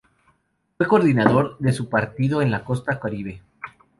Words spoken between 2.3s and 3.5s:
en la costa Caribe.